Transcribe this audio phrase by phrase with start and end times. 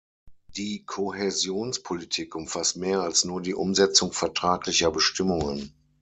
[0.47, 5.75] Die Kohäsionspolitik umfasst mehr als nur die Umsetzung vertraglicher Bestimmungen.